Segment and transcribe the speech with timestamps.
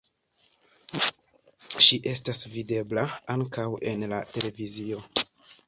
[1.89, 3.05] Ŝi estas videbla
[3.37, 5.07] ankaŭ en la televizio.